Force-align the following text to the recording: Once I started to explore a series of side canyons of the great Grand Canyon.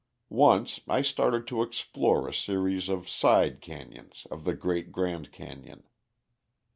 Once 0.29 0.79
I 0.87 1.03
started 1.03 1.45
to 1.45 1.61
explore 1.61 2.27
a 2.27 2.33
series 2.33 2.89
of 2.89 3.07
side 3.07 3.61
canyons 3.61 4.25
of 4.31 4.45
the 4.45 4.55
great 4.55 4.91
Grand 4.91 5.31
Canyon. 5.31 5.83